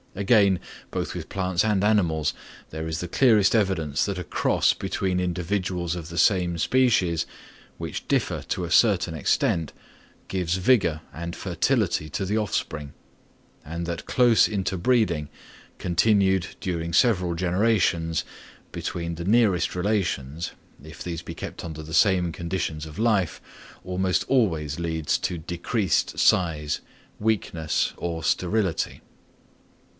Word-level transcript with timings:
Again, 0.15 0.59
both 0.89 1.13
with 1.13 1.29
plants 1.29 1.63
and 1.63 1.83
animals, 1.83 2.33
there 2.71 2.87
is 2.87 2.99
the 2.99 3.07
clearest 3.07 3.55
evidence 3.55 4.03
that 4.05 4.17
a 4.17 4.23
cross 4.25 4.73
between 4.73 5.21
individuals 5.21 5.95
of 5.95 6.09
the 6.09 6.17
same 6.17 6.57
species, 6.57 7.25
which 7.77 8.07
differ 8.09 8.41
to 8.49 8.65
a 8.65 8.71
certain 8.71 9.13
extent, 9.13 9.71
gives 10.27 10.55
vigour 10.55 11.01
and 11.13 11.35
fertility 11.35 12.09
to 12.09 12.25
the 12.25 12.37
offspring; 12.37 12.93
and 13.63 13.85
that 13.85 14.05
close 14.07 14.49
interbreeding 14.49 15.29
continued 15.77 16.47
during 16.59 16.93
several 16.93 17.33
generations 17.35 18.25
between 18.71 19.15
the 19.15 19.23
nearest 19.25 19.75
relations, 19.75 20.51
if 20.83 21.01
these 21.03 21.21
be 21.21 21.35
kept 21.35 21.63
under 21.63 21.83
the 21.83 21.93
same 21.93 22.31
conditions 22.31 22.85
of 22.85 22.99
life, 22.99 23.39
almost 23.83 24.25
always 24.27 24.79
leads 24.79 25.17
to 25.19 25.37
decreased 25.37 26.19
size, 26.19 26.81
weakness, 27.17 27.93
or 27.97 28.23
sterility. 28.23 28.99